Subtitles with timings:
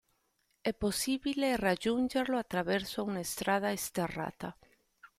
[0.61, 4.57] È possibile raggiungerlo attraverso una strada sterrata.